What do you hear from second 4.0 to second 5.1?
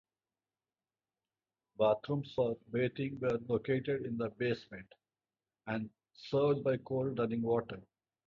in the basement,